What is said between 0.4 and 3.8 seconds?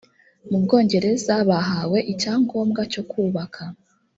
mu bwongereza bahawe icyangombwa cyo kubaka